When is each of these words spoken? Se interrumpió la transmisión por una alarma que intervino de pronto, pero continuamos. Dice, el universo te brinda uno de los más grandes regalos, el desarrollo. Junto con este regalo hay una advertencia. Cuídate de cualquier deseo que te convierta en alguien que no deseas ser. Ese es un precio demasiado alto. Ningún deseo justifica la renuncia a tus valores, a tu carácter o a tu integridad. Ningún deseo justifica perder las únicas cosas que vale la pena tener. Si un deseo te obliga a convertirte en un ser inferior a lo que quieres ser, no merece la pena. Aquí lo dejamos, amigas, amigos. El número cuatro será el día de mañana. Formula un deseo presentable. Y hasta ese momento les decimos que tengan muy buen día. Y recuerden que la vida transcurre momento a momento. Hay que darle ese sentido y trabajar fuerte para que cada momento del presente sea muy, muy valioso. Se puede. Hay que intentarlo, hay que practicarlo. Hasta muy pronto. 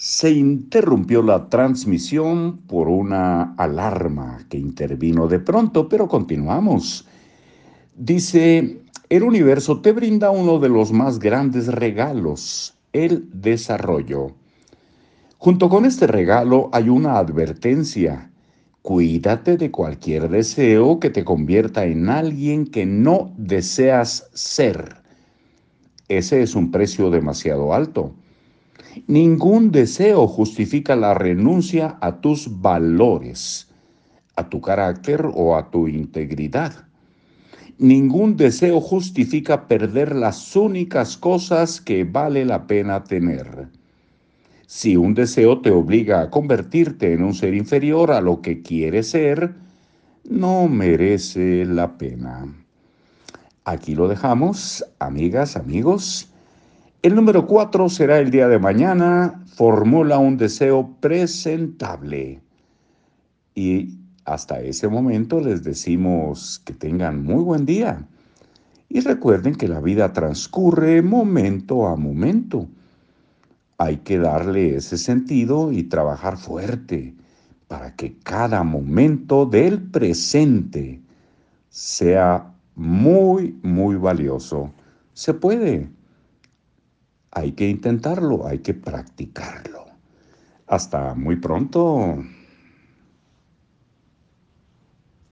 Se 0.00 0.30
interrumpió 0.30 1.24
la 1.24 1.48
transmisión 1.48 2.58
por 2.68 2.86
una 2.86 3.56
alarma 3.56 4.46
que 4.48 4.56
intervino 4.56 5.26
de 5.26 5.40
pronto, 5.40 5.88
pero 5.88 6.06
continuamos. 6.06 7.04
Dice, 7.96 8.80
el 9.08 9.24
universo 9.24 9.80
te 9.80 9.90
brinda 9.90 10.30
uno 10.30 10.60
de 10.60 10.68
los 10.68 10.92
más 10.92 11.18
grandes 11.18 11.66
regalos, 11.66 12.76
el 12.92 13.28
desarrollo. 13.32 14.36
Junto 15.36 15.68
con 15.68 15.84
este 15.84 16.06
regalo 16.06 16.70
hay 16.72 16.90
una 16.90 17.18
advertencia. 17.18 18.30
Cuídate 18.82 19.56
de 19.56 19.72
cualquier 19.72 20.28
deseo 20.28 21.00
que 21.00 21.10
te 21.10 21.24
convierta 21.24 21.86
en 21.86 22.08
alguien 22.08 22.68
que 22.68 22.86
no 22.86 23.32
deseas 23.36 24.30
ser. 24.32 24.94
Ese 26.06 26.40
es 26.40 26.54
un 26.54 26.70
precio 26.70 27.10
demasiado 27.10 27.74
alto. 27.74 28.14
Ningún 29.06 29.70
deseo 29.70 30.26
justifica 30.26 30.96
la 30.96 31.14
renuncia 31.14 31.98
a 32.00 32.20
tus 32.20 32.60
valores, 32.60 33.68
a 34.36 34.48
tu 34.48 34.60
carácter 34.60 35.26
o 35.34 35.56
a 35.56 35.70
tu 35.70 35.88
integridad. 35.88 36.86
Ningún 37.78 38.36
deseo 38.36 38.80
justifica 38.80 39.68
perder 39.68 40.14
las 40.14 40.56
únicas 40.56 41.16
cosas 41.16 41.80
que 41.80 42.04
vale 42.04 42.44
la 42.44 42.66
pena 42.66 43.04
tener. 43.04 43.68
Si 44.66 44.96
un 44.96 45.14
deseo 45.14 45.60
te 45.60 45.70
obliga 45.70 46.20
a 46.20 46.30
convertirte 46.30 47.12
en 47.12 47.22
un 47.22 47.34
ser 47.34 47.54
inferior 47.54 48.10
a 48.10 48.20
lo 48.20 48.42
que 48.42 48.62
quieres 48.62 49.10
ser, 49.10 49.54
no 50.28 50.68
merece 50.68 51.64
la 51.64 51.96
pena. 51.96 52.52
Aquí 53.64 53.94
lo 53.94 54.08
dejamos, 54.08 54.84
amigas, 54.98 55.56
amigos. 55.56 56.30
El 57.00 57.14
número 57.14 57.46
cuatro 57.46 57.88
será 57.88 58.18
el 58.18 58.32
día 58.32 58.48
de 58.48 58.58
mañana. 58.58 59.44
Formula 59.54 60.18
un 60.18 60.36
deseo 60.36 60.96
presentable. 61.00 62.40
Y 63.54 64.00
hasta 64.24 64.60
ese 64.60 64.88
momento 64.88 65.40
les 65.40 65.62
decimos 65.62 66.60
que 66.64 66.72
tengan 66.72 67.22
muy 67.22 67.44
buen 67.44 67.64
día. 67.66 68.04
Y 68.88 68.98
recuerden 68.98 69.54
que 69.54 69.68
la 69.68 69.80
vida 69.80 70.12
transcurre 70.12 71.00
momento 71.00 71.86
a 71.86 71.94
momento. 71.94 72.66
Hay 73.76 73.98
que 73.98 74.18
darle 74.18 74.74
ese 74.74 74.98
sentido 74.98 75.70
y 75.70 75.84
trabajar 75.84 76.36
fuerte 76.36 77.14
para 77.68 77.94
que 77.94 78.18
cada 78.24 78.64
momento 78.64 79.46
del 79.46 79.80
presente 79.82 81.00
sea 81.68 82.52
muy, 82.74 83.56
muy 83.62 83.94
valioso. 83.94 84.72
Se 85.12 85.32
puede. 85.32 85.96
Hay 87.38 87.52
que 87.52 87.68
intentarlo, 87.68 88.48
hay 88.48 88.58
que 88.58 88.74
practicarlo. 88.74 89.84
Hasta 90.66 91.14
muy 91.14 91.36
pronto. 91.36 92.18